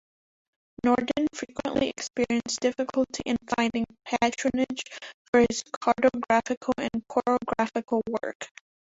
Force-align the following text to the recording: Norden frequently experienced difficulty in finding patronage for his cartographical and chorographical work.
Norden 0.83 1.27
frequently 1.31 1.87
experienced 1.89 2.59
difficulty 2.59 3.21
in 3.23 3.37
finding 3.55 3.85
patronage 4.03 4.85
for 5.31 5.41
his 5.47 5.61
cartographical 5.79 6.73
and 6.79 7.05
chorographical 7.07 8.01
work. 8.09 8.49